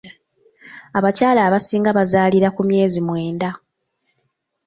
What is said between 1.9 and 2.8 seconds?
bazaalira ku